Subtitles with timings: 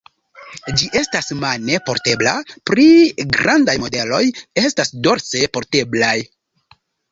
[0.79, 2.33] Ĝi estas mane portebla,
[2.71, 2.87] pli
[3.37, 4.23] grandaj modeloj
[4.65, 6.19] estas dorse porteblaj.